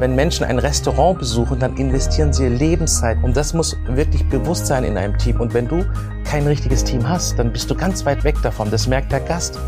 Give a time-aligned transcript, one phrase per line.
[0.00, 3.22] Wenn Menschen ein Restaurant besuchen, dann investieren sie Lebenszeit.
[3.22, 5.38] Und das muss wirklich bewusst sein in einem Team.
[5.38, 5.84] Und wenn du
[6.24, 8.70] kein richtiges Team hast, dann bist du ganz weit weg davon.
[8.70, 9.58] Das merkt der Gast.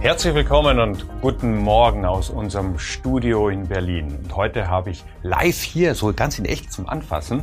[0.00, 4.20] Herzlich willkommen und guten Morgen aus unserem Studio in Berlin.
[4.22, 7.42] Und heute habe ich live hier, so ganz in echt zum Anfassen,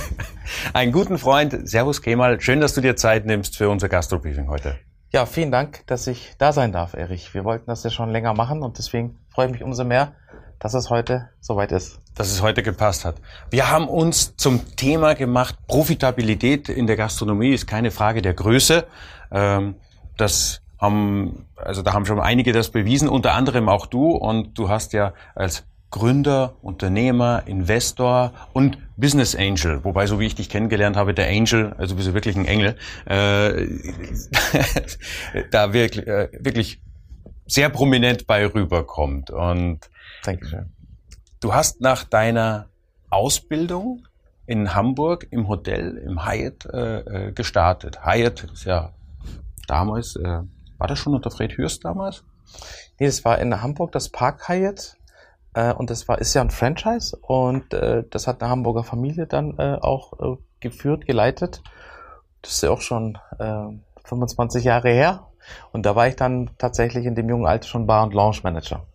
[0.74, 1.66] einen guten Freund.
[1.66, 4.76] Servus Kemal, schön, dass du dir Zeit nimmst für unser Gastrobriefing heute.
[5.14, 7.34] Ja, vielen Dank, dass ich da sein darf, Erich.
[7.34, 10.12] Wir wollten das ja schon länger machen und deswegen freue ich mich umso mehr,
[10.58, 12.00] dass es heute soweit ist.
[12.14, 13.16] Dass es heute gepasst hat.
[13.50, 18.86] Wir haben uns zum Thema gemacht, Profitabilität in der Gastronomie ist keine Frage der Größe.
[19.30, 19.74] Ähm,
[20.16, 24.12] das haben, also da haben schon einige das bewiesen, unter anderem auch du.
[24.12, 30.34] Und du hast ja als Gründer, Unternehmer, Investor und Business Angel, wobei so wie ich
[30.34, 33.68] dich kennengelernt habe, der Angel, also bist du wirklich ein Engel, äh,
[35.52, 36.82] da wirklich, äh, wirklich
[37.46, 39.30] sehr prominent bei rüberkommt.
[39.30, 39.88] Und
[40.24, 40.72] Dankeschön.
[41.40, 42.68] Du hast nach deiner
[43.10, 44.08] Ausbildung
[44.46, 48.04] in Hamburg im Hotel, im Hyatt äh, äh gestartet.
[48.04, 48.92] Hyatt ist ja
[49.68, 50.40] damals äh,
[50.82, 52.24] war das schon unter Fred Hürst damals?
[52.98, 54.96] Nee, das war in Hamburg das Park Hyatt.
[55.54, 59.26] Äh, und das war, ist ja ein Franchise und äh, das hat eine Hamburger Familie
[59.26, 61.62] dann äh, auch äh, geführt, geleitet.
[62.40, 63.68] Das ist ja auch schon äh,
[64.04, 65.28] 25 Jahre her.
[65.72, 68.86] Und da war ich dann tatsächlich in dem jungen Alter schon Bar- und Lounge-Manager.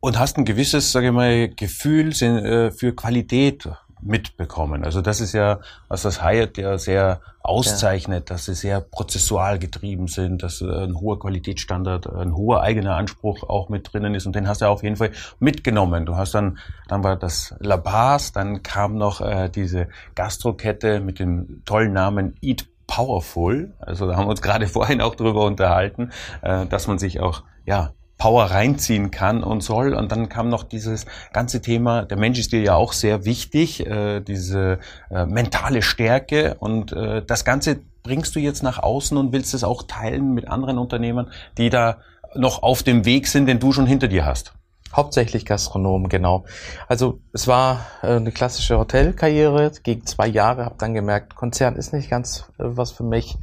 [0.00, 3.68] Und hast ein gewisses, sage ich mal, Gefühl äh, für Qualität
[4.02, 4.84] mitbekommen.
[4.84, 8.34] Also das ist ja, was das Hyatt ja sehr auszeichnet, ja.
[8.34, 13.68] dass sie sehr prozessual getrieben sind, dass ein hoher Qualitätsstandard, ein hoher eigener Anspruch auch
[13.68, 16.06] mit drinnen ist und den hast du auf jeden Fall mitgenommen.
[16.06, 16.58] Du hast dann,
[16.88, 22.36] dann war das La Paz, dann kam noch äh, diese Gastrokette mit dem tollen Namen
[22.42, 23.72] Eat Powerful.
[23.78, 26.10] Also da haben wir uns gerade vorhin auch drüber unterhalten,
[26.42, 29.94] äh, dass man sich auch ja Power reinziehen kann und soll.
[29.94, 33.84] Und dann kam noch dieses ganze Thema, der Mensch ist dir ja auch sehr wichtig,
[33.84, 34.78] äh, diese
[35.10, 39.64] äh, mentale Stärke und äh, das Ganze bringst du jetzt nach außen und willst es
[39.64, 41.96] auch teilen mit anderen Unternehmern, die da
[42.36, 44.54] noch auf dem Weg sind, den du schon hinter dir hast.
[44.94, 46.44] Hauptsächlich Gastronomen, genau.
[46.86, 51.92] Also es war äh, eine klassische Hotelkarriere, gegen zwei Jahre, habe dann gemerkt, Konzern ist
[51.92, 53.36] nicht ganz äh, was für mich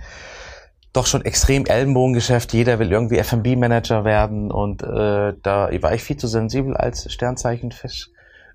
[0.94, 2.54] doch schon extrem Ellenbogengeschäft.
[2.54, 8.10] Jeder will irgendwie F&B-Manager werden und äh, da war ich viel zu sensibel als Sternzeichenfisch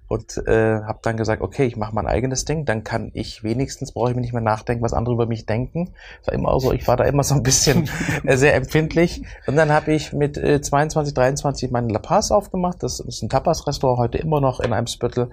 [0.07, 3.93] und äh, habe dann gesagt, okay, ich mache mein eigenes Ding, dann kann ich wenigstens,
[3.93, 5.93] brauche ich mir nicht mehr nachdenken, was andere über mich denken.
[6.21, 7.89] Das war immer so, ich war da immer so ein bisschen
[8.25, 9.23] äh, sehr empfindlich.
[9.47, 12.83] Und dann habe ich mit äh, 22, 23 meinen La Paz aufgemacht.
[12.83, 15.31] Das ist ein Tapas-Restaurant, heute immer noch in einem Spittel.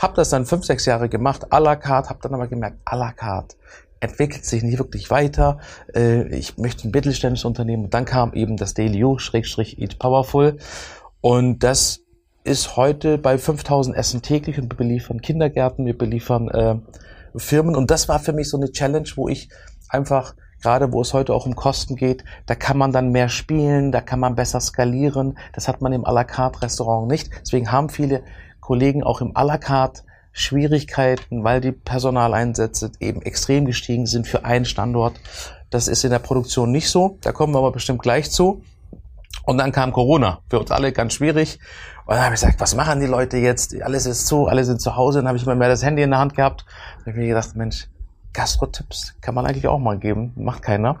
[0.00, 2.96] Habe das dann fünf, sechs Jahre gemacht, à la carte, habe dann aber gemerkt, à
[2.96, 3.56] la carte
[4.02, 5.58] entwickelt sich nicht wirklich weiter.
[5.94, 7.84] Äh, ich möchte ein mittelständisches Unternehmen.
[7.84, 10.58] Und dann kam eben das Daily U, Schrägstrich Eat Powerful.
[11.20, 12.00] Und das
[12.42, 16.76] ist heute bei 5000 Essen täglich und wir beliefern Kindergärten, wir beliefern äh,
[17.36, 17.76] Firmen.
[17.76, 19.48] Und das war für mich so eine Challenge, wo ich
[19.88, 23.90] einfach gerade wo es heute auch um Kosten geht, da kann man dann mehr spielen,
[23.90, 25.36] da kann man besser skalieren.
[25.54, 27.30] Das hat man im à la carte Restaurant nicht.
[27.40, 28.22] Deswegen haben viele
[28.60, 34.44] Kollegen auch im à la carte Schwierigkeiten, weil die Personaleinsätze eben extrem gestiegen sind für
[34.44, 35.14] einen Standort.
[35.70, 37.18] Das ist in der Produktion nicht so.
[37.20, 38.62] Da kommen wir aber bestimmt gleich zu.
[39.44, 40.40] Und dann kam Corona.
[40.48, 41.58] Für uns alle ganz schwierig.
[42.06, 43.80] Und dann habe ich gesagt, was machen die Leute jetzt?
[43.82, 45.20] Alles ist zu, alle sind zu Hause.
[45.20, 46.64] Dann habe ich mal mehr das Handy in der Hand gehabt.
[46.66, 47.88] Da habe ich mir gedacht, Mensch,
[48.32, 50.32] Gastro-Tipps kann man eigentlich auch mal geben.
[50.36, 51.00] Macht keiner.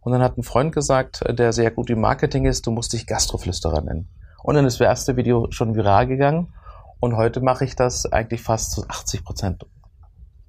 [0.00, 3.06] Und dann hat ein Freund gesagt, der sehr gut im Marketing ist, du musst dich
[3.06, 4.08] Gastroflüsterer nennen.
[4.42, 6.52] Und dann ist das erste Video schon viral gegangen.
[7.00, 9.66] Und heute mache ich das eigentlich fast zu 80 Prozent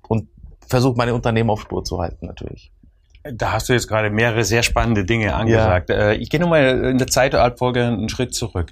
[0.08, 0.30] und
[0.68, 2.72] versuche meine Unternehmen auf Spur zu halten natürlich.
[3.34, 5.90] Da hast du jetzt gerade mehrere sehr spannende Dinge angesagt.
[5.90, 6.12] Ja.
[6.12, 8.72] Äh, ich gehe nochmal in der Zeitabfolge einen Schritt zurück.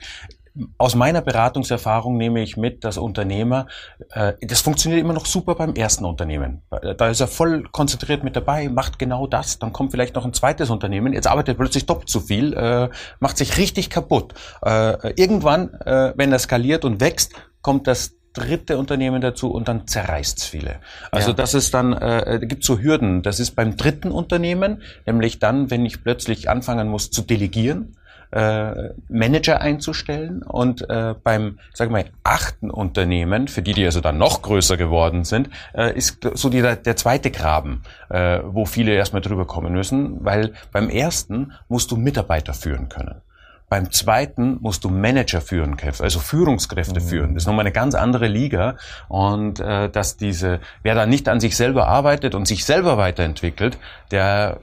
[0.78, 3.68] Aus meiner Beratungserfahrung nehme ich mit, dass Unternehmer,
[4.12, 6.61] äh, das funktioniert immer noch super beim ersten Unternehmen.
[6.70, 10.32] Da ist er voll konzentriert mit dabei, macht genau das, dann kommt vielleicht noch ein
[10.32, 12.88] zweites Unternehmen, jetzt arbeitet er plötzlich doppelt so viel, äh,
[13.20, 14.34] macht sich richtig kaputt.
[14.66, 17.34] Äh, irgendwann, äh, wenn er skaliert und wächst,
[17.66, 20.76] kommt das dritte Unternehmen dazu und dann zerreißt's viele.
[21.09, 21.34] Also ja.
[21.34, 23.23] das ist dann, äh, gibt so Hürden.
[23.23, 27.97] Das ist beim dritten Unternehmen, nämlich dann, wenn ich plötzlich anfangen muss zu delegieren,
[28.29, 34.00] äh, Manager einzustellen und äh, beim, sagen wir mal, achten Unternehmen, für die, die also
[34.00, 38.94] dann noch größer geworden sind, äh, ist so die, der zweite Graben, äh, wo viele
[38.94, 43.22] erstmal drüber kommen müssen, weil beim ersten musst du Mitarbeiter führen können.
[43.67, 47.06] Beim zweiten musst du Manager führen, also Führungskräfte mhm.
[47.06, 47.34] führen.
[47.34, 48.78] Das ist nochmal eine ganz andere Liga.
[49.08, 53.78] Und äh, dass diese, wer da nicht an sich selber arbeitet und sich selber weiterentwickelt,
[54.12, 54.59] der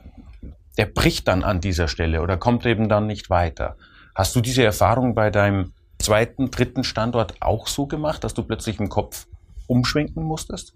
[0.79, 3.77] der bricht dann an dieser Stelle oder kommt eben dann nicht weiter.
[4.15, 8.81] Hast du diese Erfahrung bei deinem zweiten, dritten Standort auch so gemacht, dass du plötzlich
[8.81, 9.27] im Kopf
[9.67, 10.75] umschwenken musstest?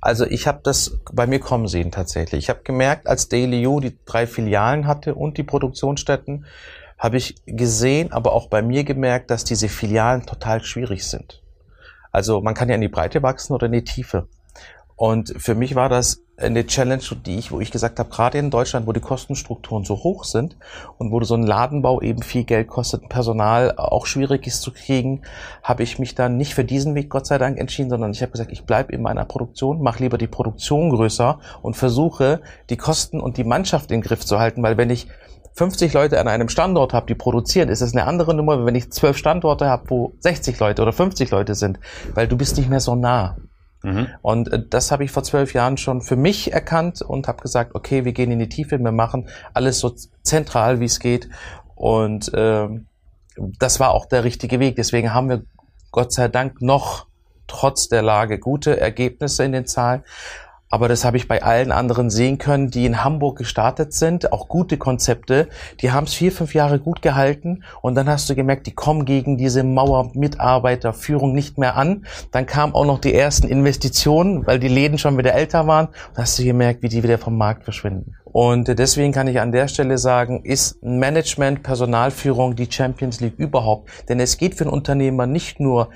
[0.00, 2.44] Also ich habe das bei mir kommen sehen tatsächlich.
[2.44, 6.46] Ich habe gemerkt, als Daily U die drei Filialen hatte und die Produktionsstätten,
[7.00, 11.42] habe ich gesehen, aber auch bei mir gemerkt, dass diese Filialen total schwierig sind.
[12.12, 14.28] Also man kann ja in die Breite wachsen oder in die Tiefe.
[14.96, 18.50] Und für mich war das eine Challenge, die ich, wo ich gesagt habe, gerade in
[18.50, 20.58] Deutschland, wo die Kostenstrukturen so hoch sind
[20.98, 25.22] und wo so ein Ladenbau eben viel Geld kostet, Personal auch schwierig ist zu kriegen,
[25.62, 28.32] habe ich mich dann nicht für diesen Weg Gott sei Dank entschieden, sondern ich habe
[28.32, 33.20] gesagt, ich bleibe in meiner Produktion, mache lieber die Produktion größer und versuche die Kosten
[33.20, 35.08] und die Mannschaft in den Griff zu halten, weil wenn ich
[35.54, 38.90] 50 Leute an einem Standort habe, die produzieren, ist es eine andere Nummer, wenn ich
[38.92, 41.80] zwölf Standorte habe, wo 60 Leute oder 50 Leute sind,
[42.14, 43.36] weil du bist nicht mehr so nah.
[43.82, 44.08] Mhm.
[44.22, 47.74] Und äh, das habe ich vor zwölf Jahren schon für mich erkannt und habe gesagt,
[47.74, 51.28] okay, wir gehen in die Tiefe, wir machen alles so zentral, wie es geht.
[51.74, 52.68] Und äh,
[53.58, 54.76] das war auch der richtige Weg.
[54.76, 55.42] Deswegen haben wir
[55.92, 57.06] Gott sei Dank noch
[57.46, 60.04] trotz der Lage gute Ergebnisse in den Zahlen.
[60.72, 64.46] Aber das habe ich bei allen anderen sehen können, die in Hamburg gestartet sind, auch
[64.46, 65.48] gute Konzepte.
[65.80, 69.04] Die haben es vier, fünf Jahre gut gehalten und dann hast du gemerkt, die kommen
[69.04, 72.06] gegen diese Mauer Mitarbeiterführung nicht mehr an.
[72.30, 75.88] Dann kamen auch noch die ersten Investitionen, weil die Läden schon wieder älter waren.
[76.14, 78.14] Da hast du gemerkt, wie die wieder vom Markt verschwinden.
[78.24, 83.90] Und deswegen kann ich an der Stelle sagen, ist Management, Personalführung die Champions League überhaupt.
[84.08, 85.88] Denn es geht für einen Unternehmer nicht nur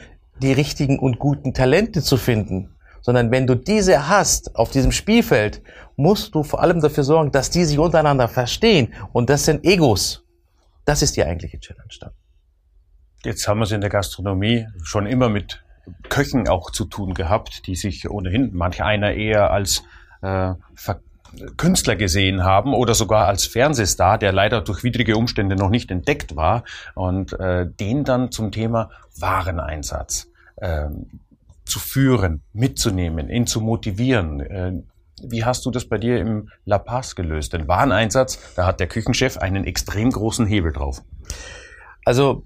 [0.43, 2.74] die richtigen und guten Talente zu finden,
[3.05, 5.61] sondern wenn du diese hast auf diesem Spielfeld,
[5.97, 8.95] musst du vor allem dafür sorgen, dass die sich untereinander verstehen.
[9.13, 10.25] Und das sind Egos.
[10.87, 12.13] Das ist die eigentliche Challenge dann.
[13.23, 15.63] Jetzt haben wir es in der Gastronomie schon immer mit
[16.09, 19.83] Köchen auch zu tun gehabt, die sich ohnehin manch einer eher als
[20.23, 20.55] äh,
[21.59, 26.37] Künstler gesehen haben oder sogar als Fernsehstar, der leider durch widrige Umstände noch nicht entdeckt
[26.37, 26.65] war
[26.95, 30.29] und äh, den dann zum Thema Wareneinsatz.
[30.61, 31.21] Ähm,
[31.65, 34.41] zu führen, mitzunehmen, ihn zu motivieren.
[34.41, 34.73] Äh,
[35.23, 37.53] wie hast du das bei dir im La Paz gelöst?
[37.53, 41.03] Den Wareneinsatz, da hat der Küchenchef einen extrem großen Hebel drauf.
[42.05, 42.45] Also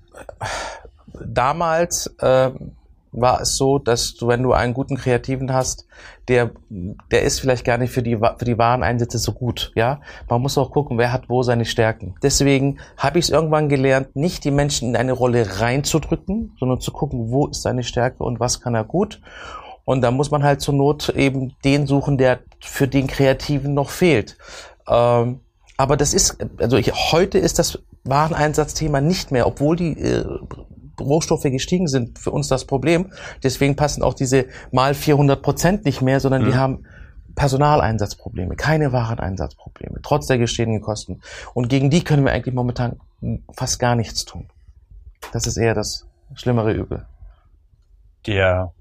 [1.25, 2.51] damals äh,
[3.21, 5.87] war es so, dass du, wenn du einen guten Kreativen hast,
[6.29, 6.51] der,
[7.11, 10.01] der ist vielleicht gar nicht für die, für die Wareneinsätze so gut, ja.
[10.29, 12.15] Man muss auch gucken, wer hat wo seine Stärken.
[12.23, 16.93] Deswegen habe ich es irgendwann gelernt, nicht die Menschen in eine Rolle reinzudrücken, sondern zu
[16.93, 19.21] gucken, wo ist seine Stärke und was kann er gut.
[19.85, 23.89] Und da muss man halt zur Not eben den suchen, der für den Kreativen noch
[23.89, 24.37] fehlt.
[24.87, 25.41] Ähm,
[25.79, 30.27] aber das ist, also ich, heute ist das Wareneinsatzthema nicht mehr, obwohl die äh,
[31.01, 33.13] Rohstoffe gestiegen sind, für uns das Problem.
[33.43, 36.47] Deswegen passen auch diese mal 400 Prozent nicht mehr, sondern mhm.
[36.47, 36.85] die haben
[37.35, 41.21] Personaleinsatzprobleme, keine Wareneinsatzprobleme, trotz der gestiegenen Kosten.
[41.55, 42.99] Und gegen die können wir eigentlich momentan
[43.53, 44.49] fast gar nichts tun.
[45.33, 47.07] Das ist eher das schlimmere Übel.
[48.27, 48.73] Der,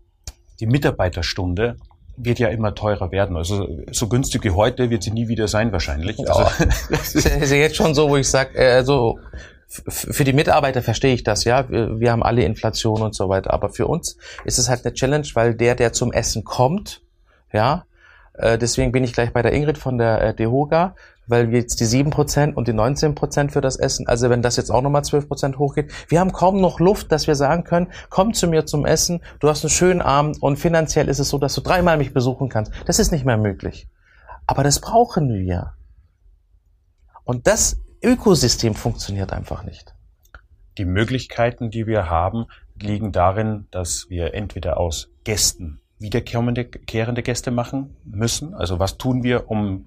[0.60, 1.78] die Mitarbeiterstunde
[2.18, 3.38] wird ja immer teurer werden.
[3.38, 6.18] Also so günstig wie heute wird sie nie wieder sein wahrscheinlich.
[6.18, 9.20] Ja, also, das ist ja jetzt schon so, wo ich sage, äh, also
[9.68, 11.70] für die Mitarbeiter verstehe ich das, ja.
[11.70, 13.54] Wir, wir, haben alle Inflation und so weiter.
[13.54, 17.02] Aber für uns ist es halt eine Challenge, weil der, der zum Essen kommt,
[17.52, 17.86] ja,
[18.34, 20.96] äh, deswegen bin ich gleich bei der Ingrid von der äh, DEHOGA,
[21.28, 24.70] weil wir jetzt die 7% und die 19% für das Essen, also wenn das jetzt
[24.70, 28.48] auch nochmal 12% hochgeht, wir haben kaum noch Luft, dass wir sagen können, komm zu
[28.48, 31.62] mir zum Essen, du hast einen schönen Abend und finanziell ist es so, dass du
[31.62, 32.72] dreimal mich besuchen kannst.
[32.86, 33.90] Das ist nicht mehr möglich.
[34.46, 35.74] Aber das brauchen wir.
[37.26, 39.94] Und das Ökosystem funktioniert einfach nicht.
[40.78, 42.46] Die Möglichkeiten, die wir haben,
[42.80, 48.54] liegen darin, dass wir entweder aus Gästen wiederkehrende Gäste machen müssen.
[48.54, 49.86] Also was tun wir, um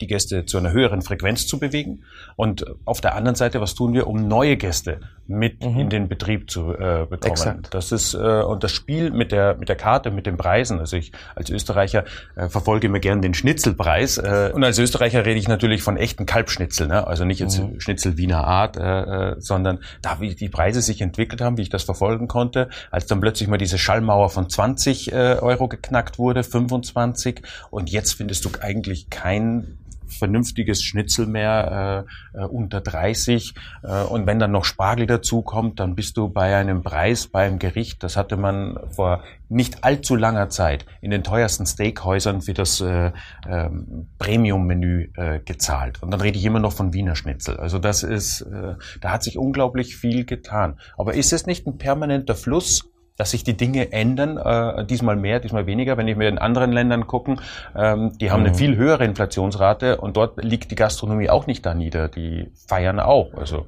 [0.00, 2.04] die Gäste zu einer höheren Frequenz zu bewegen?
[2.36, 5.80] Und auf der anderen Seite, was tun wir, um neue Gäste mit mhm.
[5.80, 7.32] in den Betrieb zu äh, bekommen?
[7.32, 7.74] Exakt.
[7.74, 10.78] Das ist äh, und das Spiel mit der mit der Karte, mit den Preisen.
[10.78, 12.04] Also ich als Österreicher
[12.36, 16.26] äh, verfolge immer gern den Schnitzelpreis äh, und als Österreicher rede ich natürlich von echten
[16.26, 17.06] Kalbschnitzel, ne?
[17.06, 17.80] also nicht jetzt mhm.
[17.80, 21.70] Schnitzel Wiener Art, äh, äh, sondern da wie die Preise sich entwickelt haben, wie ich
[21.70, 26.42] das verfolgen konnte, als dann plötzlich mal diese Schallmauer von 20 äh, Euro geknackt wurde,
[26.42, 29.59] 25 und jetzt findest du eigentlich kein
[30.10, 33.54] vernünftiges Schnitzel mehr äh, äh, unter 30.
[33.82, 37.58] Äh, und wenn dann noch Spargel dazukommt, dann bist du bei einem Preis, bei einem
[37.58, 42.80] Gericht, das hatte man vor nicht allzu langer Zeit in den teuersten Steakhäusern für das
[42.80, 43.12] äh,
[43.48, 46.02] ähm, Premium-Menü äh, gezahlt.
[46.02, 47.56] Und dann rede ich immer noch von Wiener Schnitzel.
[47.56, 50.78] Also das ist, äh, da hat sich unglaublich viel getan.
[50.96, 52.89] Aber ist es nicht ein permanenter Fluss
[53.20, 55.98] dass sich die Dinge ändern, äh, diesmal mehr, diesmal weniger.
[55.98, 57.38] Wenn ich mir in anderen Ländern gucken,
[57.76, 58.46] ähm, die haben mhm.
[58.46, 62.08] eine viel höhere Inflationsrate und dort liegt die Gastronomie auch nicht da nieder.
[62.08, 63.34] Die feiern auch.
[63.34, 63.66] Also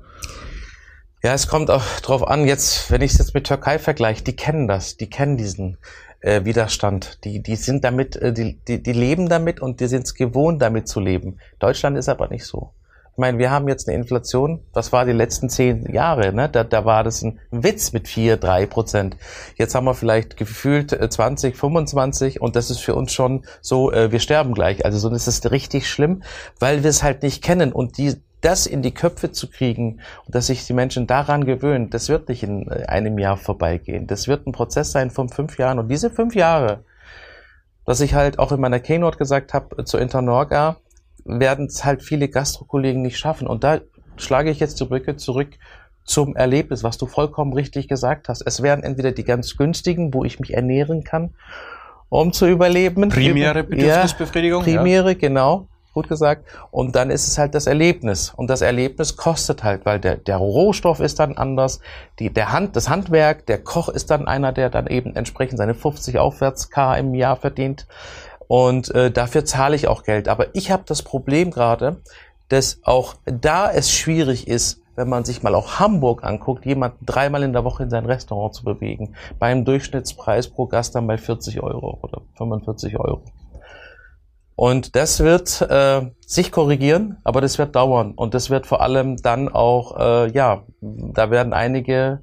[1.22, 4.34] ja, es kommt auch drauf an, jetzt, wenn ich es jetzt mit Türkei vergleiche, die
[4.34, 5.76] kennen das, die kennen diesen
[6.20, 7.22] äh, Widerstand.
[7.24, 10.62] Die, die sind damit, äh, die, die, die leben damit und die sind es gewohnt,
[10.62, 11.40] damit zu leben.
[11.58, 12.72] Deutschland ist aber nicht so.
[13.14, 16.48] Ich meine, wir haben jetzt eine Inflation, das war die letzten zehn Jahre, ne?
[16.48, 19.18] da, da war das ein Witz mit vier, drei Prozent.
[19.56, 23.92] Jetzt haben wir vielleicht gefühlt 20, äh, 25 und das ist für uns schon so,
[23.92, 24.86] äh, wir sterben gleich.
[24.86, 26.22] Also so ist es richtig schlimm,
[26.58, 30.34] weil wir es halt nicht kennen und die, das in die Köpfe zu kriegen und
[30.34, 34.06] dass sich die Menschen daran gewöhnen, das wird nicht in äh, einem Jahr vorbeigehen.
[34.06, 36.84] Das wird ein Prozess sein von fünf Jahren und diese fünf Jahre,
[37.84, 40.78] dass ich halt auch in meiner Keynote gesagt habe zu Internorga,
[41.24, 43.46] werden es halt viele Gastrokollegen nicht schaffen.
[43.46, 43.80] Und da
[44.16, 45.50] schlage ich jetzt die Brücke zurück
[46.04, 48.42] zum Erlebnis, was du vollkommen richtig gesagt hast.
[48.42, 51.34] Es werden entweder die ganz günstigen, wo ich mich ernähren kann,
[52.08, 53.08] um zu überleben.
[53.08, 54.64] Primäre Bedürfnisbefriedigung.
[54.66, 55.18] Ja, primäre, ja.
[55.18, 55.68] genau.
[55.94, 56.46] Gut gesagt.
[56.70, 58.32] Und dann ist es halt das Erlebnis.
[58.34, 61.80] Und das Erlebnis kostet halt, weil der, der Rohstoff ist dann anders.
[62.18, 65.74] Die, der Hand, das Handwerk, der Koch ist dann einer, der dann eben entsprechend seine
[65.74, 67.86] 50 aufwärts K im Jahr verdient.
[68.48, 70.28] Und äh, dafür zahle ich auch Geld.
[70.28, 72.02] Aber ich habe das Problem gerade,
[72.48, 77.42] dass auch da es schwierig ist, wenn man sich mal auch Hamburg anguckt, jemanden dreimal
[77.42, 81.62] in der Woche in sein Restaurant zu bewegen, beim Durchschnittspreis pro Gast dann bei 40
[81.62, 83.22] Euro oder 45 Euro.
[84.54, 88.12] Und das wird äh, sich korrigieren, aber das wird dauern.
[88.12, 92.22] Und das wird vor allem dann auch, äh, ja, da werden einige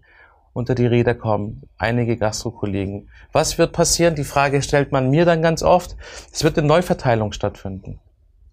[0.54, 3.10] unter die Räder kommen, einige Gastrokollegen.
[3.32, 4.16] Was wird passieren?
[4.16, 5.96] Die Frage stellt man mir dann ganz oft.
[6.32, 8.00] Es wird eine Neuverteilung stattfinden.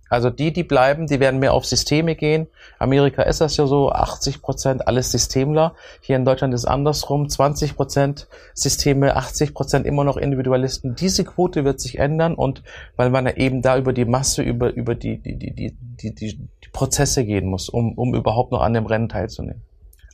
[0.09, 2.47] Also die, die bleiben, die werden mehr auf Systeme gehen.
[2.79, 5.75] Amerika ist das ja so, 80 Prozent alles Systemler.
[6.01, 10.95] Hier in Deutschland ist andersrum, 20 Prozent Systeme, 80 Prozent immer noch Individualisten.
[10.95, 12.63] Diese Quote wird sich ändern und
[12.95, 15.75] weil man eben da über die Masse, über, über die, die, die, die,
[16.15, 19.63] die, die Prozesse gehen muss, um, um überhaupt noch an dem Rennen teilzunehmen.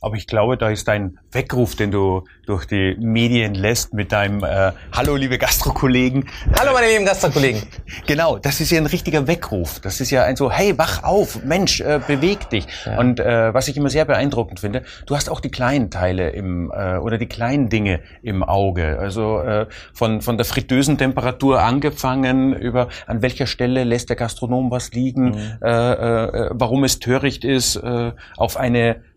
[0.03, 4.43] Aber ich glaube, da ist dein Weckruf, den du durch die Medien lässt mit deinem
[4.43, 6.27] äh, Hallo, liebe Gastrokollegen.
[6.59, 7.61] Hallo, meine lieben Gastrokollegen.
[8.05, 9.79] Genau, das ist ja ein richtiger Weckruf.
[9.79, 12.67] Das ist ja ein so, hey, wach auf, Mensch, äh, beweg dich.
[12.85, 12.99] Ja.
[12.99, 16.69] Und äh, was ich immer sehr beeindruckend finde, du hast auch die kleinen Teile im
[16.75, 18.99] äh, oder die kleinen Dinge im Auge.
[18.99, 24.69] Also äh, von von der fritteusen Temperatur angefangen über an welcher Stelle lässt der Gastronom
[24.69, 25.57] was liegen, mhm.
[25.61, 29.12] äh, äh, warum es töricht ist, äh, auf eine äh,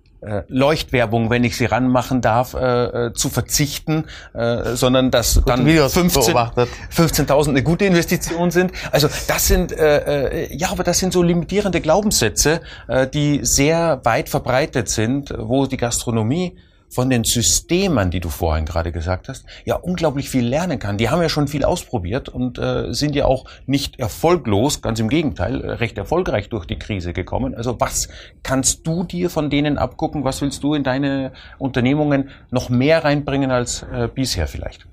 [0.48, 4.04] Leuchtwerbung, wenn ich sie ranmachen darf, äh, äh zu verzichten,
[4.34, 8.72] äh, sondern dass Gute dann 15.000 15 eine gute Investition sind.
[8.90, 14.00] Also das sind äh, äh, ja, aber das sind so limitierende Glaubenssätze, äh, die sehr
[14.04, 16.56] weit verbreitet sind, wo die Gastronomie
[16.88, 20.98] von den Systemen, die du vorhin gerade gesagt hast, ja unglaublich viel lernen kann.
[20.98, 25.08] Die haben ja schon viel ausprobiert und äh, sind ja auch nicht erfolglos, ganz im
[25.08, 27.54] Gegenteil, äh, recht erfolgreich durch die Krise gekommen.
[27.54, 28.08] Also was
[28.42, 30.24] kannst du dir von denen abgucken?
[30.24, 34.86] Was willst du in deine Unternehmungen noch mehr reinbringen als äh, bisher vielleicht?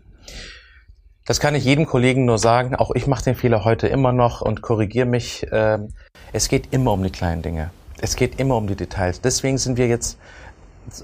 [1.25, 2.75] Das kann ich jedem Kollegen nur sagen.
[2.75, 5.47] Auch ich mache den Fehler heute immer noch und korrigiere mich.
[5.53, 5.93] Ähm,
[6.33, 7.69] es geht immer um die kleinen Dinge.
[8.01, 9.21] Es geht immer um die Details.
[9.21, 10.19] Deswegen sind wir jetzt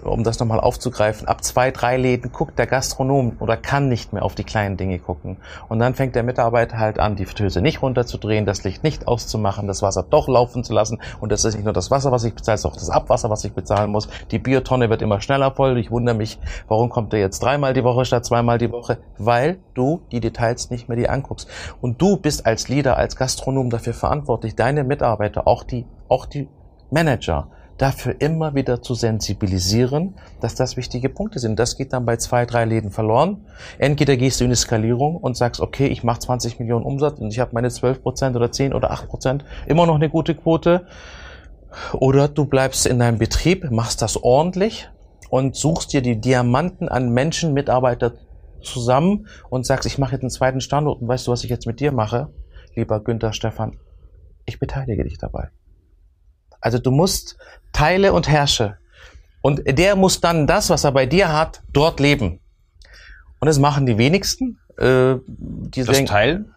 [0.03, 4.23] um das nochmal aufzugreifen, ab zwei, drei Läden guckt der Gastronom oder kann nicht mehr
[4.23, 5.37] auf die kleinen Dinge gucken.
[5.67, 9.67] Und dann fängt der Mitarbeiter halt an, die Fritteuse nicht runterzudrehen, das Licht nicht auszumachen,
[9.67, 10.99] das Wasser doch laufen zu lassen.
[11.19, 13.29] Und das ist nicht nur das Wasser, was ich bezahle, es ist auch das Abwasser,
[13.29, 14.09] was ich bezahlen muss.
[14.31, 15.77] Die Biotonne wird immer schneller voll.
[15.77, 18.97] Ich wundere mich, warum kommt der jetzt dreimal die Woche statt zweimal die Woche?
[19.17, 21.47] Weil du die Details nicht mehr dir anguckst.
[21.81, 26.47] Und du bist als Leader, als Gastronom dafür verantwortlich, deine Mitarbeiter, auch die, auch die
[26.91, 27.47] Manager,
[27.79, 31.57] dafür immer wieder zu sensibilisieren, dass das wichtige Punkte sind.
[31.57, 33.45] Das geht dann bei zwei, drei Läden verloren.
[33.79, 37.31] Entweder gehst du in die Skalierung und sagst, okay, ich mache 20 Millionen Umsatz und
[37.31, 40.85] ich habe meine 12 Prozent oder 10 oder 8 Prozent, immer noch eine gute Quote.
[41.93, 44.89] Oder du bleibst in deinem Betrieb, machst das ordentlich
[45.29, 48.13] und suchst dir die Diamanten an Menschen, Mitarbeiter
[48.61, 51.65] zusammen und sagst, ich mache jetzt einen zweiten Standort und weißt du, was ich jetzt
[51.65, 52.29] mit dir mache?
[52.75, 53.77] Lieber Günther Stefan,
[54.45, 55.49] ich beteilige dich dabei.
[56.61, 57.37] Also du musst
[57.71, 58.77] teile und herrsche.
[59.41, 62.39] Und der muss dann das, was er bei dir hat, dort leben.
[63.39, 64.59] Und das machen die wenigsten.
[64.77, 66.55] Äh, die das denken, Teilen?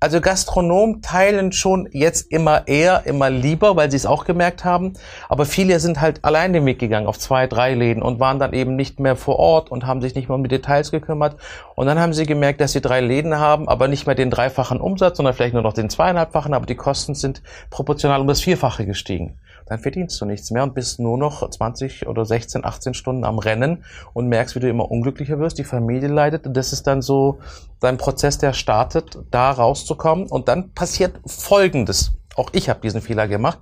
[0.00, 4.92] Also Gastronomen teilen schon jetzt immer eher, immer lieber, weil sie es auch gemerkt haben.
[5.28, 8.52] Aber viele sind halt allein den Weg gegangen auf zwei, drei Läden und waren dann
[8.52, 11.36] eben nicht mehr vor Ort und haben sich nicht mehr um die Details gekümmert.
[11.74, 14.80] Und dann haben sie gemerkt, dass sie drei Läden haben, aber nicht mehr den dreifachen
[14.80, 18.86] Umsatz, sondern vielleicht nur noch den zweieinhalbfachen, aber die Kosten sind proportional um das Vierfache
[18.86, 19.40] gestiegen.
[19.68, 23.38] Dann verdienst du nichts mehr und bist nur noch 20 oder 16, 18 Stunden am
[23.38, 23.84] Rennen
[24.14, 26.46] und merkst, wie du immer unglücklicher wirst, die Familie leidet.
[26.46, 27.38] Und das ist dann so
[27.78, 30.26] dein Prozess, der startet, da rauszukommen.
[30.26, 32.12] Und dann passiert Folgendes.
[32.34, 33.58] Auch ich habe diesen Fehler gemacht.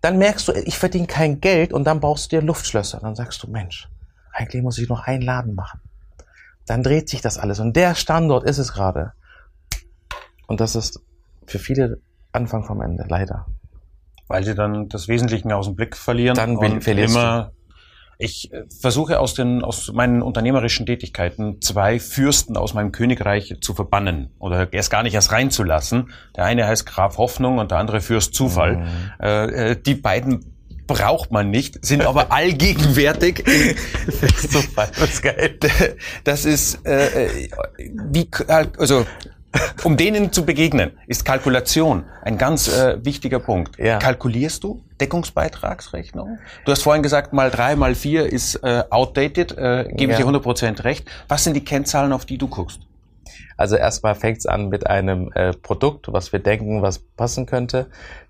[0.00, 3.00] Dann merkst du, ich verdiene kein Geld und dann baust du dir Luftschlösser.
[3.00, 3.90] Dann sagst du, Mensch,
[4.32, 5.80] eigentlich muss ich noch einen Laden machen.
[6.64, 7.60] Dann dreht sich das alles.
[7.60, 9.12] Und der Standort ist es gerade.
[10.46, 11.00] Und das ist
[11.46, 12.00] für viele
[12.32, 13.44] Anfang vom Ende, leider.
[14.28, 16.36] Weil sie dann das Wesentliche aus dem Blick verlieren.
[16.36, 17.64] Dann und verlierst immer, du.
[18.18, 23.74] Ich äh, versuche aus den aus meinen unternehmerischen Tätigkeiten zwei Fürsten aus meinem Königreich zu
[23.74, 26.10] verbannen oder erst gar nicht erst reinzulassen.
[26.36, 28.76] Der eine heißt Graf Hoffnung und der andere Fürst Zufall.
[28.76, 28.86] Mhm.
[29.20, 30.54] Äh, äh die beiden
[30.86, 33.44] braucht man nicht, sind aber allgegenwärtig.
[34.50, 35.58] Zufall, das ist geil.
[36.24, 37.48] Das ist äh, äh
[38.10, 38.28] wie
[38.78, 39.06] also
[39.84, 43.78] um denen zu begegnen, ist Kalkulation ein ganz äh, wichtiger Punkt.
[43.78, 43.98] Ja.
[43.98, 46.38] Kalkulierst du Deckungsbeitragsrechnung?
[46.64, 50.18] Du hast vorhin gesagt, mal drei, mal vier ist äh, outdated, äh, gebe ja.
[50.18, 51.08] ich dir 100% recht.
[51.28, 52.80] Was sind die Kennzahlen, auf die du guckst?
[53.56, 57.86] Also erstmal fängt es an mit einem äh, Produkt, was wir denken, was passen könnte.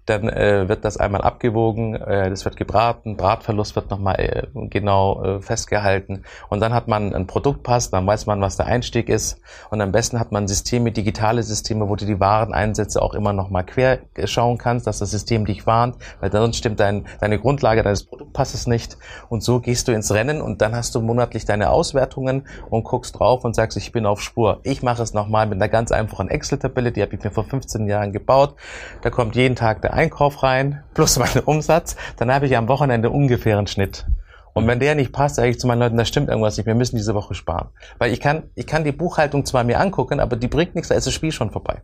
[0.06, 5.22] Dann äh, wird das einmal abgewogen, äh, das wird gebraten, Bratverlust wird nochmal äh, genau
[5.24, 9.40] äh, festgehalten und dann hat man ein Produktpass, dann weiß man, was der Einstieg ist
[9.70, 13.64] und am besten hat man Systeme, digitale Systeme, wo du die Wareneinsätze auch immer nochmal
[13.64, 18.04] quer schauen kannst, dass das System dich warnt, weil sonst stimmt dein, deine Grundlage deines
[18.04, 18.98] Produktpasses nicht
[19.30, 23.18] und so gehst du ins Rennen und dann hast du monatlich deine Auswertungen und guckst
[23.18, 24.60] drauf und sagst, ich bin auf Spur.
[24.64, 27.86] Ich mache es nochmal mit einer ganz einfachen Excel-Tabelle, die habe ich mir vor 15
[27.86, 28.56] Jahren gebaut.
[29.02, 33.10] Da kommt jeden Tag der Einkauf rein, plus meinen Umsatz, dann habe ich am Wochenende
[33.10, 34.06] ungefähr einen Schnitt.
[34.52, 36.76] Und wenn der nicht passt, sage ich zu meinen Leuten, da stimmt irgendwas nicht, wir
[36.76, 37.68] müssen diese Woche sparen.
[37.98, 40.94] Weil ich kann, ich kann die Buchhaltung zwar mir angucken, aber die bringt nichts, da
[40.94, 41.82] ist das Spiel schon vorbei.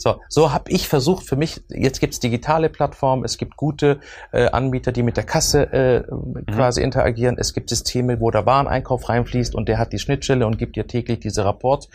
[0.00, 4.00] So, so habe ich versucht für mich, jetzt gibt's digitale Plattformen, es gibt gute
[4.32, 6.46] äh, Anbieter, die mit der Kasse äh, mhm.
[6.46, 10.56] quasi interagieren, es gibt Systeme, wo der Wareneinkauf reinfließt und der hat die Schnittstelle und
[10.56, 11.90] gibt dir täglich diese Rapports.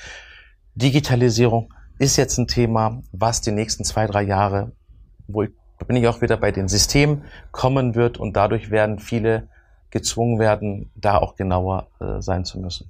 [0.75, 4.73] Digitalisierung ist jetzt ein Thema, was die nächsten zwei, drei Jahre
[5.27, 5.49] wo ich,
[5.87, 9.49] bin ich auch wieder bei den Systemen kommen wird und dadurch werden viele
[9.89, 12.89] gezwungen werden, da auch genauer äh, sein zu müssen.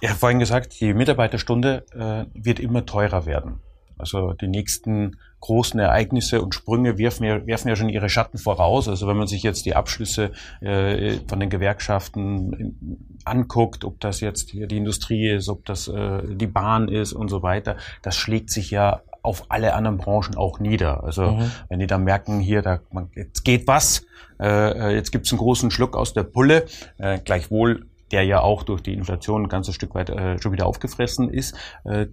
[0.00, 3.60] Ich habe vorhin gesagt, die Mitarbeiterstunde äh, wird immer teurer werden.
[3.98, 8.88] Also die nächsten großen Ereignisse und Sprünge werfen ja, werfen ja schon ihre Schatten voraus.
[8.88, 14.50] Also wenn man sich jetzt die Abschlüsse äh, von den Gewerkschaften anguckt, ob das jetzt
[14.50, 18.50] hier die Industrie ist, ob das äh, die Bahn ist und so weiter, das schlägt
[18.50, 21.02] sich ja auf alle anderen Branchen auch nieder.
[21.04, 21.50] Also mhm.
[21.68, 24.06] wenn die dann merken, hier, da man, jetzt geht was,
[24.38, 26.66] äh, äh jetzt gibt's einen großen Schluck aus der Pulle,
[26.98, 30.66] äh, gleichwohl der ja auch durch die Inflation ein ganzes Stück weit äh, schon wieder
[30.66, 31.56] aufgefressen ist.
[31.84, 32.06] Äh,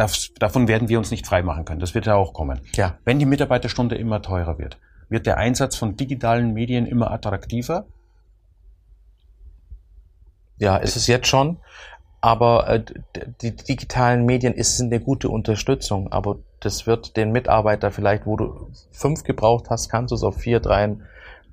[0.00, 1.80] das, davon werden wir uns nicht freimachen können.
[1.80, 2.60] Das wird ja auch kommen.
[2.74, 2.98] Ja.
[3.04, 4.78] Wenn die Mitarbeiterstunde immer teurer wird,
[5.10, 7.84] wird der Einsatz von digitalen Medien immer attraktiver?
[10.56, 11.58] Ja, ist es jetzt schon.
[12.22, 12.84] Aber äh,
[13.42, 18.70] die digitalen Medien ist eine gute Unterstützung, aber das wird den Mitarbeiter vielleicht, wo du
[18.92, 20.96] fünf gebraucht hast, kannst du es auf vier, drei,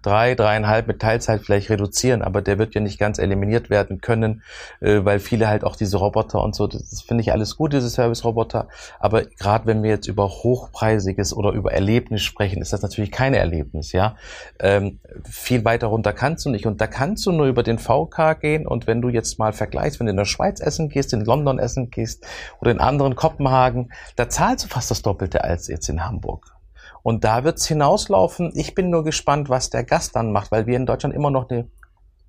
[0.01, 4.43] drei, dreieinhalb mit Teilzeit vielleicht reduzieren, aber der wird ja nicht ganz eliminiert werden können,
[4.79, 7.89] äh, weil viele halt auch diese Roboter und so, das finde ich alles gut, diese
[7.89, 8.67] Service-Roboter,
[8.99, 13.33] aber gerade wenn wir jetzt über hochpreisiges oder über Erlebnis sprechen, ist das natürlich kein
[13.33, 14.15] Erlebnis, ja.
[14.60, 18.39] Ähm, viel weiter runter kannst du nicht und da kannst du nur über den VK
[18.39, 21.21] gehen und wenn du jetzt mal vergleichst, wenn du in der Schweiz essen gehst, in
[21.21, 22.25] London essen gehst
[22.60, 26.57] oder in anderen Kopenhagen, da zahlst du fast das Doppelte als jetzt in Hamburg.
[27.03, 28.51] Und da wird's hinauslaufen.
[28.55, 31.49] Ich bin nur gespannt, was der Gast dann macht, weil wir in Deutschland immer noch
[31.49, 31.69] eine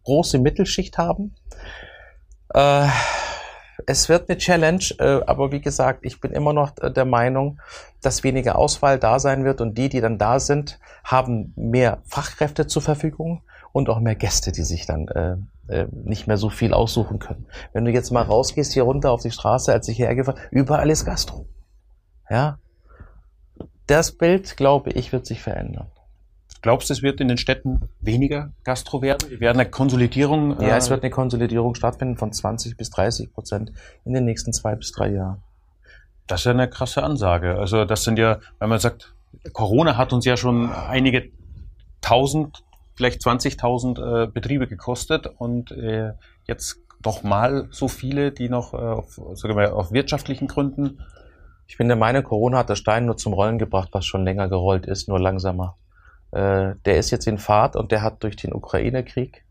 [0.05, 1.35] große Mittelschicht haben.
[2.55, 2.89] Äh,
[3.87, 7.61] es wird eine Challenge, äh, aber wie gesagt, ich bin immer noch der Meinung,
[8.03, 12.67] dass weniger Auswahl da sein wird und die, die dann da sind, haben mehr Fachkräfte
[12.67, 15.37] zur Verfügung und auch mehr Gäste, die sich dann äh,
[15.69, 17.47] äh, nicht mehr so viel aussuchen können.
[17.73, 21.05] Wenn du jetzt mal rausgehst hier runter auf die Straße, als ich hergefahren, überall ist
[21.05, 21.47] Gastro.
[22.31, 22.59] Ja,
[23.89, 25.89] das Bild, glaube ich, wird sich verändern.
[26.61, 29.31] Glaubst du, es wird in den Städten weniger Gastro werden?
[29.31, 30.61] Wir werden eine Konsolidierung.
[30.61, 33.73] Ja, es äh, wird eine Konsolidierung stattfinden von 20 bis 30 Prozent
[34.05, 35.43] in den nächsten zwei bis drei Jahren.
[36.27, 37.57] Das ist ja eine krasse Ansage.
[37.57, 39.15] Also das sind ja, wenn man sagt,
[39.53, 41.31] Corona hat uns ja schon einige
[42.01, 46.13] tausend, vielleicht 20.000 äh, Betriebe gekostet und äh,
[46.47, 50.99] jetzt doch mal so viele, die noch äh, auf, sagen wir, auf wirtschaftlichen Gründen
[51.69, 54.49] ich bin der Meinung, Corona hat das Stein nur zum Rollen gebracht, was schon länger
[54.49, 55.77] gerollt ist, nur langsamer.
[56.33, 59.45] Äh, der ist jetzt in Fahrt und der hat durch den Ukraine-Krieg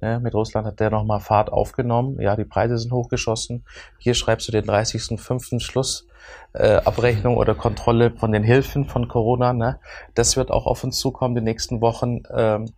[0.00, 2.20] Ja, mit Russland hat der nochmal Fahrt aufgenommen.
[2.20, 3.64] Ja, die Preise sind hochgeschossen.
[3.98, 5.60] Hier schreibst du den 30.05.
[5.60, 6.06] Schluss.
[6.52, 9.52] Äh, Abrechnung oder Kontrolle von den Hilfen von Corona.
[9.52, 9.80] Ne?
[10.14, 12.22] Das wird auch auf uns zukommen die nächsten Wochen.
[12.32, 12.72] Ähm,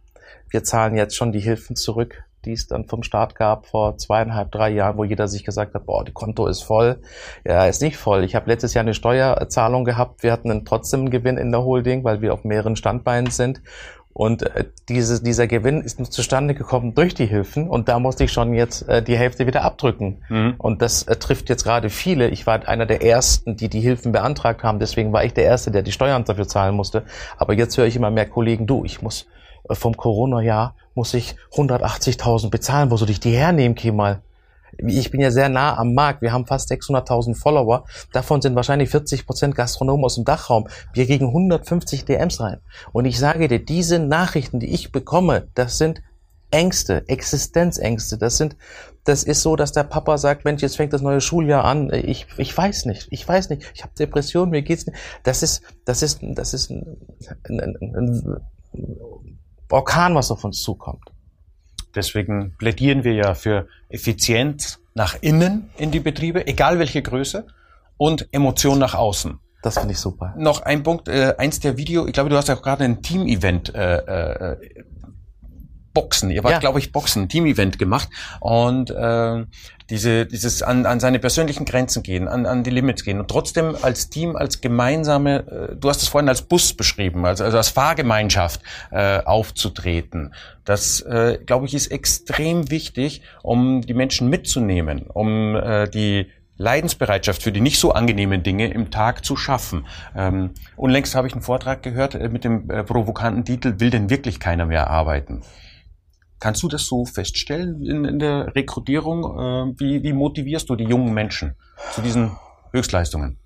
[0.48, 4.50] wir zahlen jetzt schon die Hilfen zurück, die es dann vom Staat gab vor zweieinhalb,
[4.52, 7.00] drei Jahren, wo jeder sich gesagt hat, boah, die Konto ist voll.
[7.44, 8.24] Ja, ist nicht voll.
[8.24, 10.22] Ich habe letztes Jahr eine Steuerzahlung gehabt.
[10.22, 13.60] Wir hatten trotzdem einen Gewinn in der Holding, weil wir auf mehreren Standbeinen sind.
[14.16, 18.24] Und äh, diese, dieser Gewinn ist nur zustande gekommen durch die Hilfen und da musste
[18.24, 20.24] ich schon jetzt äh, die Hälfte wieder abdrücken.
[20.30, 20.54] Mhm.
[20.56, 22.28] Und das äh, trifft jetzt gerade viele.
[22.28, 25.70] Ich war einer der Ersten, die die Hilfen beantragt haben, deswegen war ich der Erste,
[25.70, 27.04] der die Steuern dafür zahlen musste.
[27.36, 29.26] Aber jetzt höre ich immer mehr Kollegen, du, ich muss
[29.70, 34.22] vom Corona-Jahr muss ich 180.000 bezahlen, wo soll ich die hernehmen, Kemal?
[34.78, 36.22] ich bin ja sehr nah am Markt.
[36.22, 37.84] Wir haben fast 600.000 Follower.
[38.12, 40.68] Davon sind wahrscheinlich 40 Prozent Gastronomen aus dem Dachraum.
[40.92, 42.58] Wir kriegen 150 DMs rein.
[42.92, 46.02] Und ich sage dir, diese Nachrichten, die ich bekomme, das sind
[46.50, 48.18] Ängste, Existenzängste.
[48.18, 48.56] Das sind,
[49.04, 51.90] das ist so, dass der Papa sagt, Mensch, jetzt fängt das neue Schuljahr an.
[51.92, 53.70] Ich, ich weiß nicht, ich weiß nicht.
[53.74, 54.98] Ich habe Depressionen, mir geht's nicht.
[55.22, 56.96] Das ist, das ist, das ist ein,
[57.48, 58.40] ein, ein,
[58.74, 59.35] ein
[59.70, 61.04] Orkan, was auf uns zukommt.
[61.94, 67.46] Deswegen plädieren wir ja für Effizienz nach innen in die Betriebe, egal welche Größe,
[67.96, 69.38] und Emotion nach außen.
[69.62, 70.34] Das finde ich super.
[70.36, 73.02] Noch ein Punkt, äh, eins der Video, ich glaube, du hast ja auch gerade ein
[73.02, 74.84] Team-Event äh, äh,
[75.96, 76.30] Boxen.
[76.30, 76.58] Ihr wart, ja.
[76.58, 78.10] glaube ich, Boxen, Team-Event gemacht.
[78.40, 79.46] Und äh,
[79.88, 83.74] diese, dieses an, an seine persönlichen Grenzen gehen, an, an die Limits gehen und trotzdem
[83.80, 87.70] als Team, als gemeinsame, äh, du hast es vorhin als Bus beschrieben, also, also als
[87.70, 90.34] Fahrgemeinschaft äh, aufzutreten.
[90.66, 96.26] Das, äh, glaube ich, ist extrem wichtig, um die Menschen mitzunehmen, um äh, die
[96.58, 99.86] Leidensbereitschaft für die nicht so angenehmen Dinge im Tag zu schaffen.
[100.14, 104.10] Ähm, unlängst habe ich einen Vortrag gehört äh, mit dem äh, provokanten Titel Will denn
[104.10, 105.42] wirklich keiner mehr arbeiten?
[106.38, 109.24] Kannst du das so feststellen in, in der Rekrutierung?
[109.24, 111.56] Äh, wie, wie motivierst du die jungen Menschen
[111.92, 112.36] zu diesen
[112.72, 113.38] Höchstleistungen?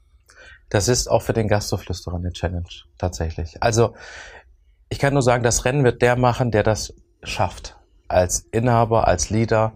[0.68, 3.62] Das ist auch für den Gastroflüsterer eine Challenge, tatsächlich.
[3.62, 3.94] Also,
[4.88, 7.76] ich kann nur sagen, das Rennen wird der machen, der das schafft.
[8.08, 9.72] Als Inhaber, als Leader,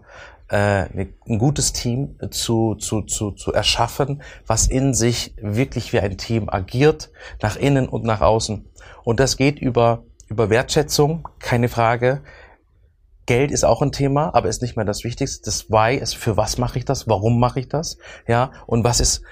[0.49, 0.85] äh,
[1.27, 6.49] ein gutes Team zu, zu, zu, zu erschaffen, was in sich wirklich wie ein Team
[6.49, 8.65] agiert, nach innen und nach außen.
[9.03, 12.21] Und das geht über, über Wertschätzung, keine Frage.
[13.25, 15.43] Geld ist auch ein Thema, aber ist nicht mehr das Wichtigste.
[15.45, 17.07] Das Why ist, für was mache ich das?
[17.07, 17.97] Warum mache ich das?
[18.27, 19.23] Ja, und was ist,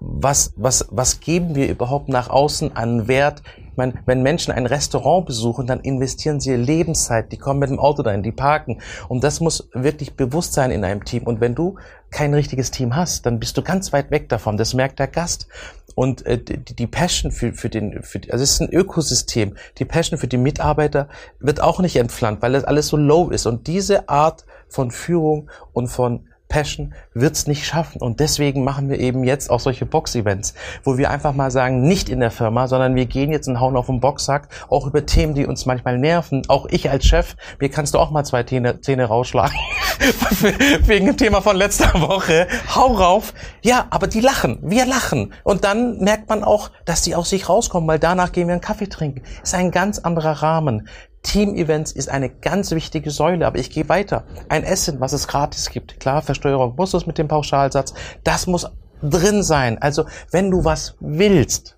[0.00, 3.42] was, was, was geben wir überhaupt nach außen an Wert?
[3.76, 7.32] Meine, wenn Menschen ein Restaurant besuchen, dann investieren sie Lebenszeit.
[7.32, 8.80] Die kommen mit dem Auto dahin, die parken.
[9.08, 11.24] Und das muss wirklich bewusst sein in einem Team.
[11.24, 11.76] Und wenn du
[12.10, 14.56] kein richtiges Team hast, dann bist du ganz weit weg davon.
[14.56, 15.48] Das merkt der Gast.
[15.94, 19.56] Und äh, die, die Passion für, für den, für, also es ist ein Ökosystem.
[19.78, 21.08] Die Passion für die Mitarbeiter
[21.40, 23.46] wird auch nicht entflammt, weil das alles so low ist.
[23.46, 28.00] Und diese Art von Führung und von Passion wird's nicht schaffen.
[28.00, 32.08] Und deswegen machen wir eben jetzt auch solche Box-Events, wo wir einfach mal sagen, nicht
[32.08, 35.34] in der Firma, sondern wir gehen jetzt und hauen auf den Boxsack, auch über Themen,
[35.34, 36.42] die uns manchmal nerven.
[36.46, 39.58] Auch ich als Chef, mir kannst du auch mal zwei Zähne, Zähne rausschlagen.
[40.86, 42.46] Wegen dem Thema von letzter Woche.
[42.72, 43.34] Hau rauf.
[43.62, 44.58] Ja, aber die lachen.
[44.62, 45.34] Wir lachen.
[45.42, 48.60] Und dann merkt man auch, dass die aus sich rauskommen, weil danach gehen wir einen
[48.60, 49.22] Kaffee trinken.
[49.42, 50.86] ist ein ganz anderer Rahmen.
[51.24, 54.24] Team-Events ist eine ganz wichtige Säule, aber ich gehe weiter.
[54.48, 55.98] Ein Essen, was es gratis gibt.
[55.98, 57.94] Klar, Versteuerung muss es mit dem Pauschalsatz.
[58.22, 58.70] Das muss
[59.02, 59.78] drin sein.
[59.80, 61.76] Also, wenn du was willst,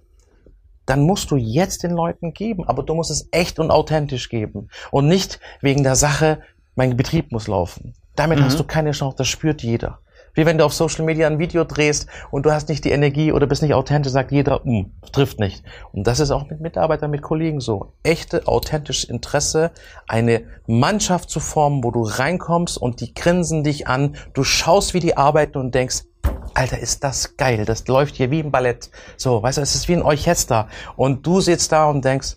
[0.85, 4.69] dann musst du jetzt den Leuten geben, aber du musst es echt und authentisch geben.
[4.91, 6.41] Und nicht wegen der Sache,
[6.75, 7.95] mein Betrieb muss laufen.
[8.15, 8.45] Damit mhm.
[8.45, 10.01] hast du keine Chance, das spürt jeder.
[10.37, 13.33] Wie wenn du auf Social Media ein Video drehst und du hast nicht die Energie
[13.33, 15.65] oder bist nicht authentisch, sagt jeder, hm, trifft nicht.
[15.93, 17.95] Und das ist auch mit Mitarbeitern, mit Kollegen so.
[18.03, 19.71] Echte, authentisches Interesse,
[20.07, 25.01] eine Mannschaft zu formen, wo du reinkommst und die grinsen dich an, du schaust, wie
[25.01, 26.05] die arbeiten und denkst,
[26.53, 27.65] Alter, ist das geil.
[27.65, 28.91] Das läuft hier wie im Ballett.
[29.17, 30.69] So, weißt du, es ist wie ein Orchester.
[30.97, 32.37] Und du sitzt da und denkst,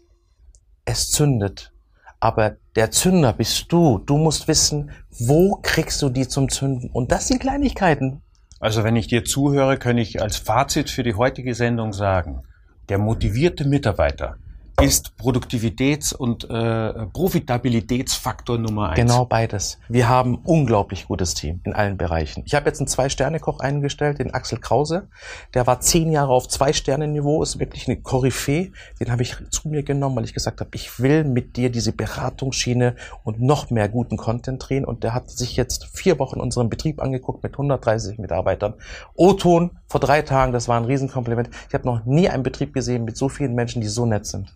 [0.86, 1.74] es zündet.
[2.20, 4.00] Aber der Zünder bist du.
[4.00, 6.90] Du musst wissen, wo kriegst du die zum Zünden?
[6.92, 8.22] Und das sind Kleinigkeiten.
[8.60, 12.44] Also wenn ich dir zuhöre, kann ich als Fazit für die heutige Sendung sagen,
[12.90, 14.36] der motivierte Mitarbeiter,
[14.82, 19.00] ist Produktivitäts- und äh, Profitabilitätsfaktor Nummer eins.
[19.00, 19.78] Genau beides.
[19.90, 22.44] Wir haben unglaublich gutes Team in allen Bereichen.
[22.46, 25.10] Ich habe jetzt einen Zwei-Sterne-Koch eingestellt, den Axel Krause.
[25.54, 28.72] Der war zehn Jahre auf Zwei-Sterne-Niveau, ist wirklich eine Koryphäe.
[29.00, 31.92] Den habe ich zu mir genommen, weil ich gesagt habe, ich will mit dir diese
[31.92, 34.86] Beratungsschiene und noch mehr guten Content drehen.
[34.86, 38.76] Und der hat sich jetzt vier Wochen unseren Betrieb angeguckt mit 130 Mitarbeitern.
[39.16, 41.50] O-Ton vor drei Tagen, das war ein Riesenkompliment.
[41.68, 44.54] Ich habe noch nie einen Betrieb gesehen mit so vielen Menschen, die so nett sind.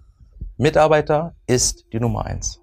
[0.57, 2.59] Mitarbeiter ist die Nummer eins.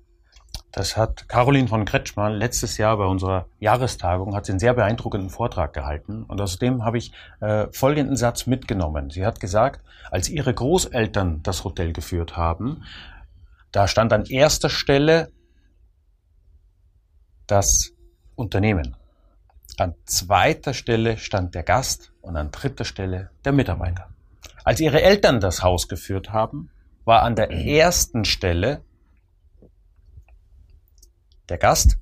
[0.73, 5.29] Das hat Caroline von Kretschmann letztes Jahr bei unserer Jahrestagung hat sie einen sehr beeindruckenden
[5.29, 9.11] Vortrag gehalten und aus dem habe ich äh, folgenden Satz mitgenommen.
[9.11, 12.85] Sie hat gesagt, als ihre Großeltern das Hotel geführt haben,
[13.73, 15.33] da stand an erster Stelle
[17.49, 17.91] das
[18.37, 18.97] Unternehmen.
[19.77, 24.09] An zweiter Stelle stand der Gast und an dritter Stelle der Mitarbeiter.
[24.63, 26.71] Als ihre Eltern das Haus geführt haben,
[27.11, 28.83] war an der ersten Stelle
[31.49, 31.99] der Gast,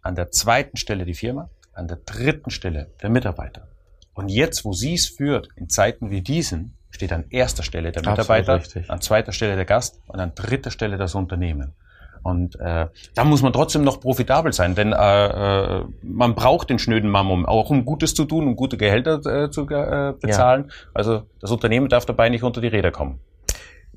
[0.00, 3.68] an der zweiten Stelle die Firma, an der dritten Stelle der Mitarbeiter.
[4.14, 8.00] Und jetzt, wo sie es führt, in Zeiten wie diesen, steht an erster Stelle der
[8.00, 11.74] Mitarbeiter, an zweiter Stelle der Gast und an dritter Stelle das Unternehmen.
[12.22, 16.78] Und äh, da muss man trotzdem noch profitabel sein, denn äh, äh, man braucht den
[16.78, 20.64] schnöden Mammum, auch um Gutes zu tun, um gute Gehälter äh, zu äh, bezahlen.
[20.68, 20.74] Ja.
[20.94, 23.20] Also das Unternehmen darf dabei nicht unter die Räder kommen.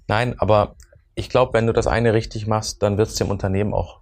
[0.07, 0.75] Nein, aber
[1.15, 4.01] ich glaube, wenn du das eine richtig machst, dann wird es dem Unternehmen auch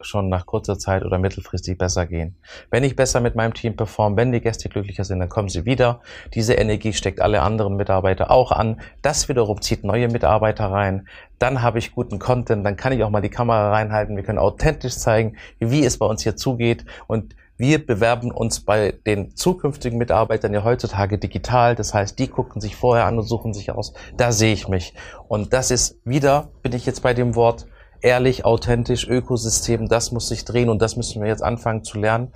[0.00, 2.36] schon nach kurzer Zeit oder mittelfristig besser gehen.
[2.70, 5.64] Wenn ich besser mit meinem Team performe, wenn die Gäste glücklicher sind, dann kommen sie
[5.64, 6.00] wieder.
[6.34, 8.80] Diese Energie steckt alle anderen Mitarbeiter auch an.
[9.02, 11.08] Das wiederum zieht neue Mitarbeiter rein.
[11.38, 14.16] Dann habe ich guten Content, dann kann ich auch mal die Kamera reinhalten.
[14.16, 18.92] Wir können authentisch zeigen, wie es bei uns hier zugeht und wir bewerben uns bei
[19.06, 21.74] den zukünftigen Mitarbeitern ja heutzutage digital.
[21.74, 23.92] Das heißt, die gucken sich vorher an und suchen sich aus.
[24.16, 24.94] Da sehe ich mich.
[25.28, 27.66] Und das ist wieder, bin ich jetzt bei dem Wort,
[28.00, 32.32] ehrlich, authentisch, Ökosystem, das muss sich drehen und das müssen wir jetzt anfangen zu lernen.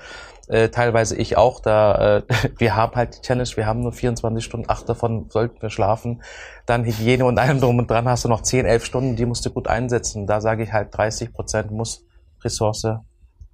[0.48, 2.22] Äh, teilweise ich auch, da äh,
[2.58, 6.22] wir haben halt die Challenge, wir haben nur 24 Stunden, acht davon sollten wir schlafen.
[6.64, 9.44] Dann Hygiene und allem drum und dran hast du noch 10, 11 Stunden, die musst
[9.44, 10.26] du gut einsetzen.
[10.26, 12.06] Da sage ich halt 30 Prozent muss
[12.42, 12.86] Ressource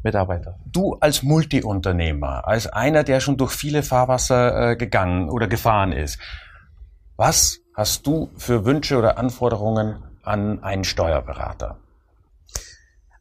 [0.05, 0.59] Mitarbeiter.
[0.67, 6.19] Du als Multiunternehmer, als einer, der schon durch viele Fahrwasser äh, gegangen oder gefahren ist,
[7.17, 11.79] was hast du für Wünsche oder Anforderungen an einen Steuerberater?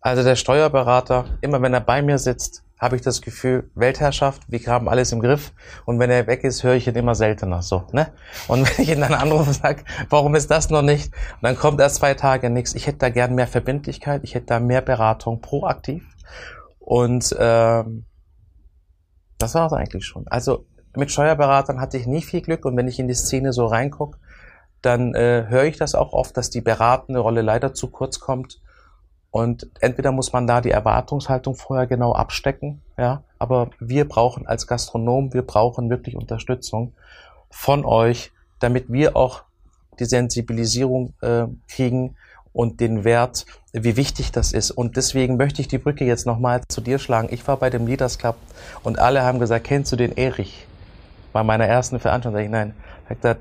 [0.01, 4.59] Also der Steuerberater, immer wenn er bei mir sitzt, habe ich das Gefühl, Weltherrschaft, wir
[4.67, 5.53] haben alles im Griff.
[5.85, 7.87] Und wenn er weg ist, höre ich ihn immer seltener so.
[7.93, 8.11] Ne?
[8.49, 11.13] Und wenn ich ihn dann anrufe und sage, warum ist das noch nicht?
[11.35, 12.75] Und dann kommt erst zwei Tage nichts.
[12.75, 16.03] Ich hätte da gern mehr Verbindlichkeit, ich hätte da mehr Beratung proaktiv.
[16.83, 18.03] Und ähm,
[19.37, 20.27] das war es eigentlich schon.
[20.27, 20.65] Also
[20.95, 24.19] mit Steuerberatern hatte ich nie viel Glück und wenn ich in die Szene so reingucke,
[24.81, 28.59] dann äh, höre ich das auch oft, dass die beratende Rolle leider zu kurz kommt
[29.31, 34.67] und entweder muss man da die Erwartungshaltung vorher genau abstecken, ja, aber wir brauchen als
[34.67, 36.93] Gastronom, wir brauchen wirklich Unterstützung
[37.49, 39.43] von euch, damit wir auch
[39.99, 42.17] die Sensibilisierung äh, kriegen
[42.53, 44.71] und den Wert, wie wichtig das ist.
[44.71, 47.27] Und deswegen möchte ich die Brücke jetzt nochmal zu dir schlagen.
[47.31, 48.35] Ich war bei dem Leaders Club
[48.83, 50.67] und alle haben gesagt, kennst du den Erich?
[51.33, 52.75] Bei meiner ersten Veranstaltung sage ich, nein,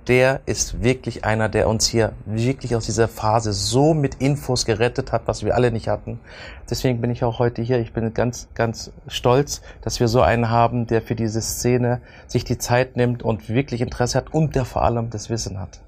[0.09, 5.12] der ist wirklich einer, der uns hier wirklich aus dieser Phase so mit Infos gerettet
[5.12, 6.18] hat, was wir alle nicht hatten.
[6.70, 7.79] Deswegen bin ich auch heute hier.
[7.81, 12.44] Ich bin ganz, ganz stolz, dass wir so einen haben, der für diese Szene sich
[12.44, 15.81] die Zeit nimmt und wirklich Interesse hat und der vor allem das Wissen hat.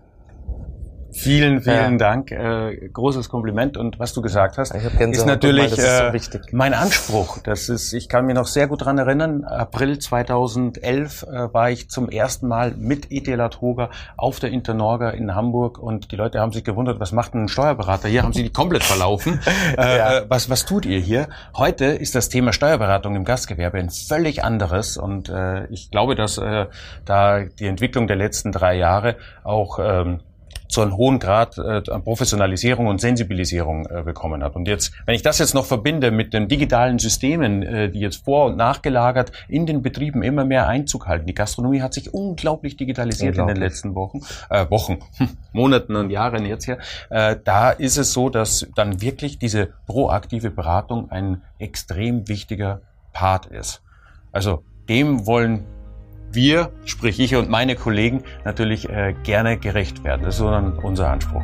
[1.14, 1.98] Vielen, vielen ja.
[1.98, 2.33] Dank.
[2.33, 3.77] Äh, großes Kompliment.
[3.77, 7.38] Und was du gesagt hast, ist natürlich mal, ist so äh, mein Anspruch.
[7.38, 9.44] Das ist, ich kann mich noch sehr gut dran erinnern.
[9.44, 15.35] April 2011 äh, war ich zum ersten Mal mit Etela Toga auf der Internorga in
[15.35, 18.24] Hamburg und die Leute haben sich gewundert, was macht ein Steuerberater hier?
[18.24, 19.40] Haben sie die komplett verlaufen?
[19.77, 20.18] Äh, ja.
[20.18, 21.29] Äh, was, was tut ihr hier?
[21.57, 26.38] Heute ist das Thema Steuerberatung im Gastgewerbe ein völlig anderes und äh, ich glaube, dass
[26.38, 26.66] äh,
[27.05, 30.20] da die Entwicklung der letzten drei Jahre auch ähm,
[30.69, 34.57] so einen hohen Grad äh, an Professionalisierung und Sensibilisierung äh, bekommen hat.
[34.57, 38.25] Und jetzt, wenn ich das jetzt noch verbinde mit den digitalen Systemen, äh, die jetzt
[38.25, 41.27] vor- und nachgelagert in den Betrieben immer mehr Einzug halten.
[41.27, 43.55] Die Gastronomie hat sich unglaublich digitalisiert unglaublich.
[43.57, 46.79] in den letzten Wochen, äh, Wochen, hm, Monaten und Jahren jetzt hier.
[47.11, 52.81] Äh, da ist es so, dass dann wirklich diese proaktive Beratung ein extrem wichtiger
[53.12, 53.83] Part ist.
[54.33, 55.64] Also dem wollen
[56.35, 60.23] wir, sprich ich und meine Kollegen, natürlich äh, gerne gerecht werden.
[60.23, 60.49] Das ist so
[60.83, 61.42] unser Anspruch.